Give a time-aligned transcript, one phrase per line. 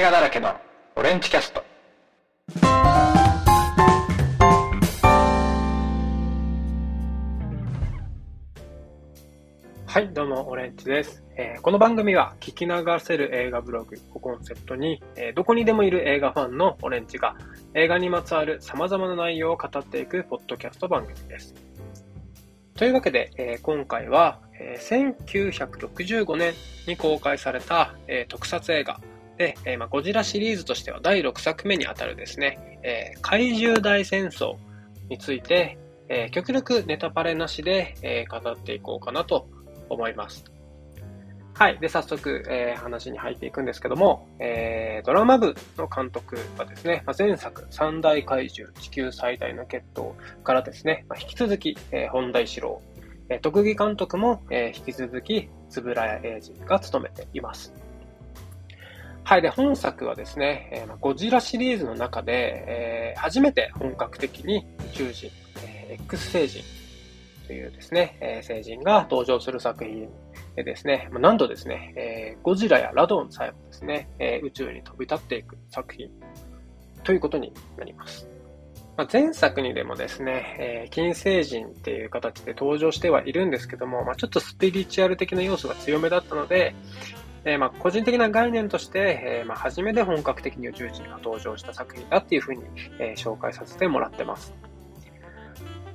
[0.00, 0.54] 映画だらけの
[0.96, 1.62] オレンジキャスト。
[9.84, 17.36] はいどうもオレンジです、えー、この番組は聞き流せる映画ブログをコンセプトに、えー、どこにでもいる映画ファンのオレンジが
[17.74, 21.54] 映画にまつわる様々な内容を語っていくポッドキャスト番組です。
[22.72, 26.54] というわけで、えー、今回は、え1965年
[26.86, 28.98] に公開された、え特撮映画
[29.40, 34.56] で、えまあ、ゴジラシリーズとしては第6作目にあたるですね、え怪獣大戦争
[35.08, 35.78] について、
[36.10, 39.48] え極力ネタバレなしで、え語っていこうかなと
[39.88, 40.44] 思います。
[41.54, 41.78] はい。
[41.78, 50.12] で、早速、え、話に入っていくんですけども、え、ドラマ部の監督はですね、まあ、前作、三大怪獣、地球最大の決闘
[50.42, 52.82] からですね、まあ、引き続き、え、本田一郎、
[53.30, 57.72] え、特技監督も、え、引き続き、円谷英二が務めています。
[59.24, 59.42] はい。
[59.42, 65.30] で、本作はですね、えー、ゴジラシリーズの中で、えー、初めて本格的に宇宙人、
[65.64, 66.64] えー、X 星人
[67.46, 70.08] というですね、えー、星人が登場する作品
[70.56, 76.10] でですね、なんとですね、えー、ゴジラやラドンさえもですね、えー、宇宙に飛び立っていく作品
[77.02, 78.28] ということになります。
[78.96, 86.74] まあ、前作にでもですね、えー、金星人っていう形で登場してはいるんですけども、まあ、ちょっとスピリチュアル的な要素が強めだったので、
[87.44, 92.62] えー、まあ個人的な概念として、えー、まあ初めて本格的に宇宙人が登場した作品だっていうふうに、
[92.98, 94.54] えー、紹介させてもらってます。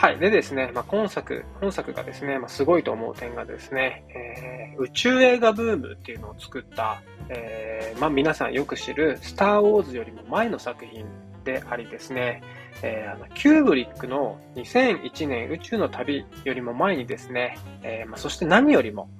[0.00, 0.18] はい。
[0.18, 11.04] でですね、まあ、今作、本作がですね、まあ、すごいと思う点がですね、えー、宇宙映画ブームっていうのを作った、えー、まあ、皆さんよく知る、スター・ウォーズよりも前の作品
[11.44, 12.42] でありですね、
[12.82, 19.10] えー、あのキューブリックの2001年宇宙の旅よりも前にですね、えーまあ、そして何よりも、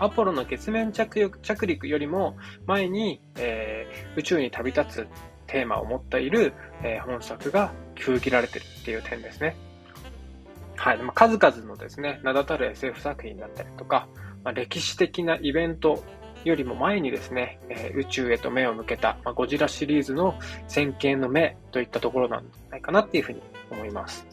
[0.00, 2.36] アポロの月面着着陸よりも
[2.66, 5.08] 前に、えー、宇宙に旅立つ
[5.46, 9.56] テーマを持っている、えー、本作が封切られてるっていう点ですね。
[10.76, 10.98] はい。
[10.98, 14.08] まあ、数々のですね、名だたる SF 作品だったりとか、
[14.44, 16.02] まあ、歴史的なイベント
[16.44, 24.26] よりも前にですね、え、宇宙へと目を向けた、まあ、ゴジラシリーズの先見の目といったところなんじゃないかなっていうふうに思います。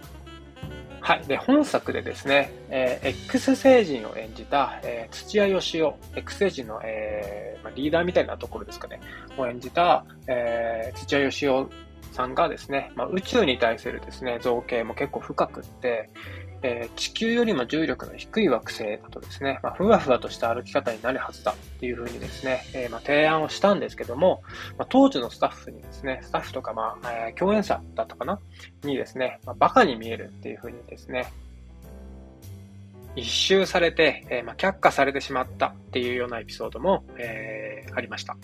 [1.01, 1.23] はい。
[1.25, 9.00] で、本作でですね、えー、X 星人を演じた、えー、土屋義雄、X 星人の、えーまあ、リーダーみたいなところですかね、
[9.38, 11.68] を演じた、え、土屋義雄
[12.12, 16.09] さんがですね、まあ、宇宙に対するですね、造形も結構深くって、
[16.63, 24.41] えー、地球よりも重力の低い惑星だとですね、まあ、ふわふわとした歩き方になるはずだっていうふうにですね、えー、まあ、提案をしたんですけども、
[24.78, 28.40] まあ、当時のスタッフにですね、スタッフとか、まあ、えー、共演者だったかな？
[28.84, 31.31] にですね、まあ、バカに見えるっていうふうにですね、
[33.16, 38.38] 一周されて、え、まあ、却下されてしまったっていうようなエピソードも、え、ありました。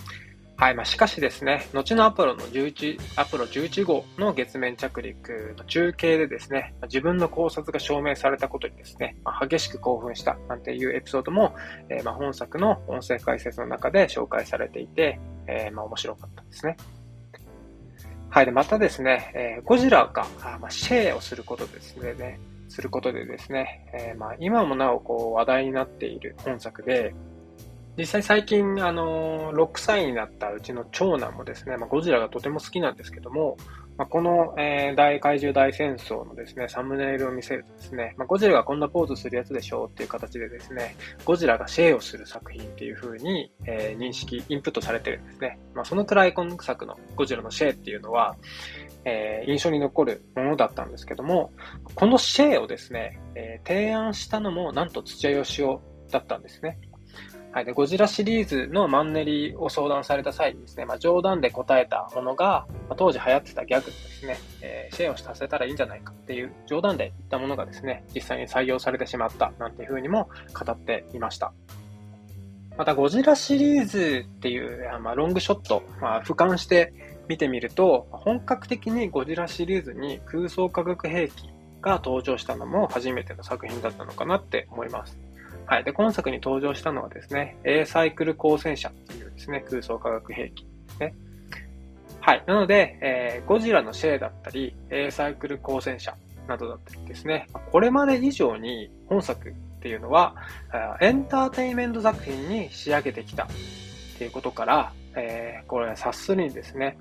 [0.63, 0.75] はい。
[0.75, 11.53] まあ、しかしですね、後のアポロの11、アポロ11号の月面着陸の中継でですね、自分の考察が証明されたことにですね、まあ、激しく興奮したなんていうエピソードも、
[11.89, 16.77] えー、まあ、本作の音声解説の中で紹介されていて、えー、まあ、面白かったですね。
[18.29, 18.45] はい。
[18.45, 27.13] で、またですね、えー、ゴジラが、あまあ、シェーをすることですね、することでですね、えー、まあ、今もなおこう話題になっている本作で、
[27.97, 33.55] 実際最近、あの、6歳になったうちの長男もですね、まあ、ゴジラがとても好きなんですけども、
[33.97, 45.59] まあ、この、えー、大怪獣大戦争のですね、サムネイルを見せるとですね、まあ、ゴジラがこんなポーズするやつでしょうっていう形でですね、ゴジラがシェイをする作品っていう風に、えー、認識、インプットされてるんですね。
[45.75, 48.35] まあ、そのくらい今作のゴジラのシェイっていうのは、
[49.05, 51.51] えー、印象に残るものだったんですけども、
[51.93, 55.77] このシェイをですね、え、提案したのもなんと土屋義雄
[56.09, 56.79] だったんですね。
[57.53, 57.65] はい。
[57.65, 71.53] で、ゴジラシリーズのマンネリを相談された際にですね、まあ、冗談で答えたものが、まあ、当時流行ってたギャグですね、えー、シェアをさせたらいいんじゃないかっていう冗談で言ったものがですね、実際に採用されてしまったなんていうふうにも語っていました。
[72.75, 76.91] また、ゴジラシリーズっていう、まあ、ロングショット、まあ、俯瞰して
[77.27, 81.51] 見てみると、本格的にゴジラシリーズに空想化学兵器
[81.83, 85.19] が登場したのも初めての作品だったのかなって思います。
[85.65, 85.83] はい。
[85.83, 91.15] で、今作に登場したのはですね、A サイクル光線車っていうですね、空想化学兵器ですね。
[92.19, 92.43] はい。
[92.47, 96.15] なので、えー、ゴジラのシェーだったり、A サイクル光線車
[96.47, 100.35] などだったりですね、これまで以上に本作っていうのは、
[101.01, 103.47] エンターテインメント作品に仕上げてきたっ
[104.17, 106.97] ていうことから、えー、これは察するにですね、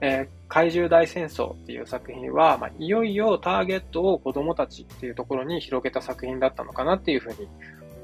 [0.00, 7.48] えー、怪獣大戦争っていう作品は、まあ、いよいよターゲットを子供たちっていうところに広げた作品だったのかなっていうふうに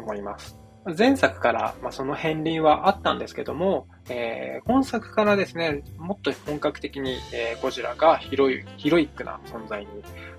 [0.01, 0.61] 思います。
[0.97, 9.89] 前作から、まあ、その片鱗はあったんですけども、えー、今作からですね、もっと本格的に、えー、ゴジラがヒロイヒロイックな存在に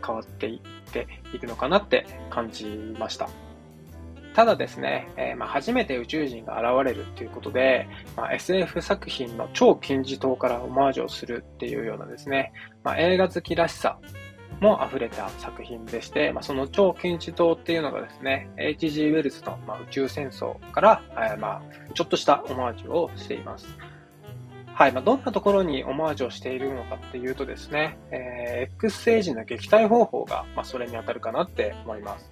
[0.06, 2.66] 変わっていっていくのかなって感じ
[2.98, 3.30] ました。
[4.34, 12.54] ただですね、えー、まあ、初めて宇宙人が現れるっていうことで、まあ、SF 作品の超金字塔からオマージュをするっていうようなですね、
[12.84, 14.00] まあ、映画好きらしさ
[14.62, 19.10] も溢れた作品でして、まあ、その超金字塔っていうのがですね、H.G.
[19.10, 21.02] ウェルズの、まあ、宇宙戦争から、
[21.34, 21.62] え、まあ、
[21.94, 23.68] ちょっとしたオマージュをしています。
[24.74, 24.92] はい。
[24.92, 32.32] まあ、どんなところにオマージュをしているのかっていうとですね、えー、X 星人の撃退方法が、まあ、それに当たるかなって思います。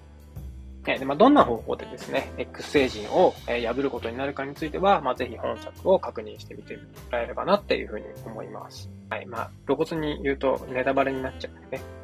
[0.86, 8.88] えでまあ、どんな方法でですね、X 星人を、え破ることになるかについては、まあ、ぜひ本作を確認してみてもらえればなっていうふうに思います。
[9.10, 9.26] はい。
[9.26, 11.99] まあ、露骨に言うとネタバレになっちゃうんでね。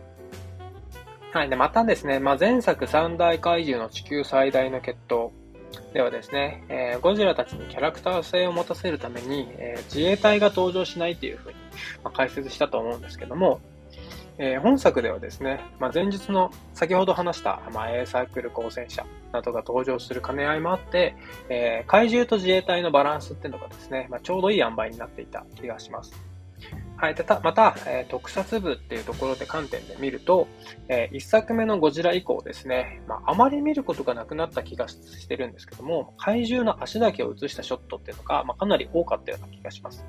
[1.36, 1.50] はい。
[1.50, 5.32] で、またですね、まあ、前作三大怪獣の地球最大の決闘
[5.92, 11.54] ではですね、えー、ゴジラたちにキャラクター性を持たせるために、えー、自衛隊が登場しないっていうふうに、
[12.02, 13.60] まあ、解説したと思うんですけども、
[14.38, 19.04] えー、本作ではですね、まあ、前日の先ほど話した、まあ、A サイクル光線車
[19.34, 21.16] などが登場する兼ね合いもあって、
[21.50, 26.14] えー、怪獣と自衛隊のバランスっていうのがですね、まあ、ちょうどいい塩梅になっていた気がします。
[26.96, 27.14] はい。
[27.14, 30.48] た、また、えー、特撮部っていうところで観点で見ると、
[30.88, 40.06] えー、一作目のゴジラ以降ですね、まあ、あまり見ることがなくなった気がしてるんですけども、怪獣の足だけを映したショットっていうのが、まあ、かなり多かったような気がします。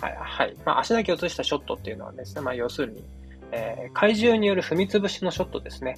[0.00, 0.16] はい。
[0.18, 0.56] はい。
[0.64, 3.04] まあ、足だけを映したショットっていうのはですね、まあ、要するに、
[3.52, 5.96] えー、怪獣による踏み潰しのショットですね。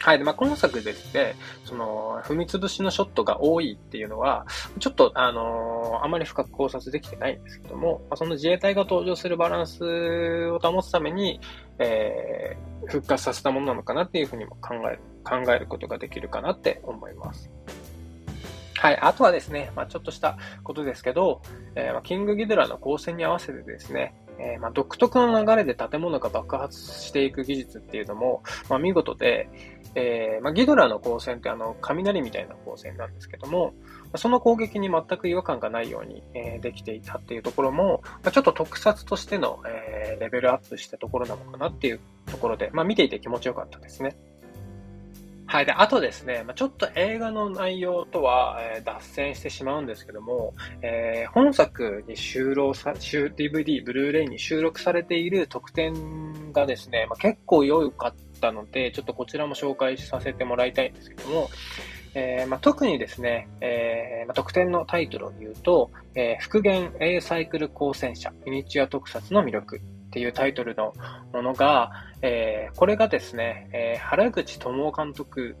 [0.00, 0.18] はい。
[0.18, 1.34] で、まあ、今作ですね、
[1.64, 4.46] その、踏み潰しのショットが多いっていうのは、
[4.78, 11.40] ちょっと、あのー、あまり深く考察できてないんですけども、まあ、その自衛隊が登場するバランスを保つために、
[11.78, 17.50] えー、復活させたものなのかなっていうふうにも考える、考えることができるかなって思います。
[18.76, 18.98] はい。
[19.00, 21.42] あとはですね、まあ、ちょっとしたことですけど、
[21.74, 29.48] えー、キングギドラの光線に合わせてですね、えー、まあ、独特の流れで建物が爆発していく技術っていうのも、まあ、見事で、
[29.94, 33.74] えー、まあ、ギドラの光線ってあの、雷みたいな光線なんですけども、
[34.16, 44.16] その攻撃に全く違和感がないように、えー、できていたっていうところも、ま、ちょっと特撮としての、え、レベルアップしたところなのかなっていうところで、ま、見ていて気持ちよかったですね。
[45.50, 45.66] はい。
[45.66, 50.52] で、あとですね、ま、ちょっと映画の内容とは、えー、脱線してしまうんですけども、
[50.82, 61.48] えー、本作に収録さ、DVD、ブルーレイに収録されている特典がですね、まあ、結構良かったので、ちょっとこちらも紹介させてもらいたいんですけども、
[62.14, 69.80] えーまあ、特にですね、えまあ、特典のタイトルを言うと、え、復元 A サイクル光線車ミニチュア特撮の魅力
[70.18, 70.94] っていうタイトルの
[71.32, 71.92] ものが、
[72.22, 75.56] えー、これがですね、えー、原口智夫監督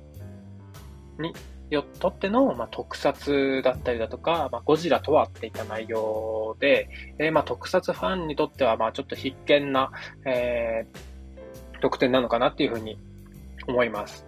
[1.20, 1.32] に
[1.70, 6.88] よとっての、まあ、特撮だったりだとか、まあ、ゴジラとはっていった内容で、
[7.20, 9.92] えー、まあ、特撮ファンにとっては、まあ、ちょっと必見な、
[10.26, 12.98] えー、特典なのかなっていうふうに
[13.68, 14.27] 思います。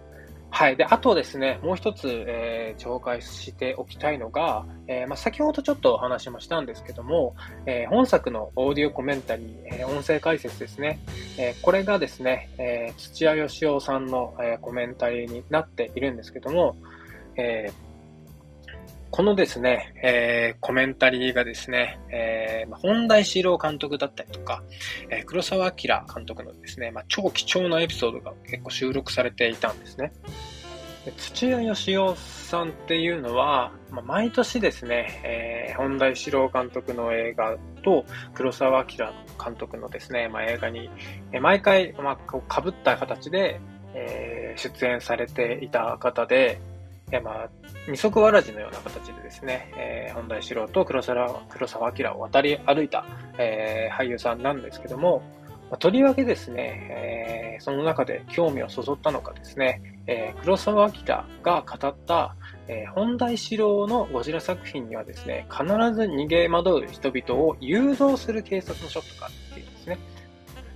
[0.53, 0.75] はい。
[0.75, 10.99] で、あとですね、もう一つ、えー、紹介しておきたいのが、えー、まあ、先ほどちょっとお話もしたんですけども、えー、本作のオーディオコメンタリー、え音声解説ですね、
[11.39, 16.75] えこれがですね、え土屋義雄さんの、えコメンタリーになっているんですけども、
[17.37, 17.71] え
[19.11, 24.63] このですね、えー、コメンタリーがですね、えー、本田志郎監督だったりとか、
[25.09, 30.13] えー、黒澤明監督のですね、まあ、超貴重なエピソードが結構収録されていたんですね。
[31.03, 38.97] で土屋義雄さんっていうのは、まあ、毎年ですね、えー、本田志郎監督の映画と黒澤明
[39.43, 40.89] 監督のですね、まあ、映画に、
[41.33, 43.59] えー、毎回、まあ、こう被った形で、
[43.93, 46.61] えー、出演されていた方で、
[47.19, 47.49] まあ、
[47.89, 53.05] 二足わらじのような形でですね、えー、本田一郎と黒沢黒沢明を渡り歩いた、
[53.37, 55.21] えー、俳優さんなんですけども、
[55.69, 60.93] まあ、とりわけですね、えー、その中で興味をそそったのかですね、えー、黒沢明
[61.43, 62.35] が語った、
[62.67, 69.97] えー、本田一郎のゴジラ作品にはですね、必ず逃げ惑う人々を誘導する警察のショットがあるっていうんですね。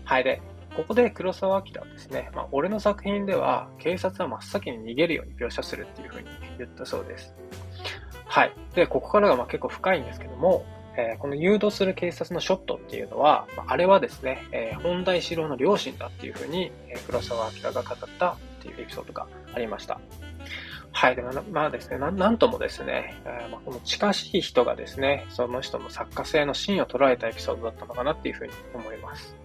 [0.03, 0.23] はい。
[0.23, 0.41] で、
[0.75, 6.27] ここで黒澤明はですね、まあ、俺の作品では警察は真っ先に逃げるように描写するっていうふうに
[6.57, 7.33] 言ったそうです。
[8.25, 8.53] はい。
[8.73, 10.65] で、ここからがまあ結構深いんですけども、
[10.97, 19.99] えー、この誘導する警察のショットっていうのは、まあ、れはですね、えー、本田一郎の両親だっていうふうに、え、黒澤明が語ったっていうエピソードがありました。
[20.91, 21.15] はい。
[21.15, 29.35] でもまあですね、ななんともですね、えー、まあ、この近しい人がですね、その人の作家性の芯を捉えたエピソードだったのかなっていうふうに思います。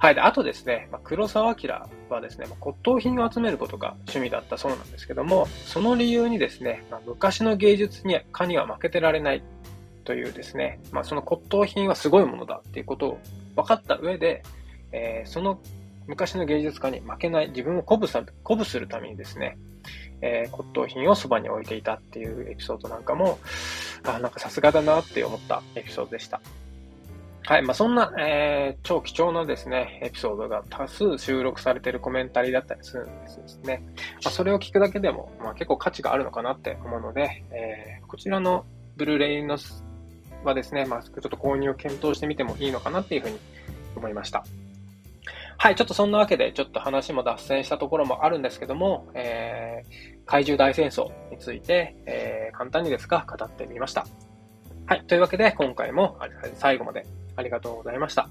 [0.00, 0.14] はい。
[0.14, 1.68] で、あとですね、まあ、黒沢明
[2.08, 9.42] はですね、まあ、骨董品を集めることが趣味だったそうなんですけども、その理由にですね、まあ、昔の芸術に家には負けてられない
[10.04, 13.18] というですね、まあ、その骨董品はすごいものだっていうことを
[13.56, 14.42] 分かった上で、
[14.92, 15.60] えー、その
[16.06, 19.58] 昔の芸術家に負けない、自分を鼓舞さ鼓舞するためにですね、
[20.22, 23.38] えー、骨董品をそばに置いていたっていうエピソードなんかも、
[24.04, 26.40] あ、なんかさすがだなって思ったエピソードでした。
[27.48, 27.62] はい。
[27.62, 33.82] まあ、そんな、えー、超貴重なですね、エピソードが多数収録されているコメンタリーだったりするんですね。
[34.22, 38.66] まあ、それを聞くだけでも、まあ、結構価値があるのかなって思うので、えー、こちらの
[38.98, 39.56] ブルーレイの
[40.44, 43.38] はですね、まあ、ちょっと購入を検討してみてもいいのかなっていうふうに
[43.96, 44.44] 思いました。
[45.56, 54.06] はい、ちょっとそんなわけで、ちょっと話も脱線したところもあるんですけども、えー、怪獣大戦争について、えー、簡単にですが語ってみました。
[54.84, 56.18] はい、というわけで今回も
[56.54, 57.06] 最後まで
[57.38, 58.28] ありがとうございました。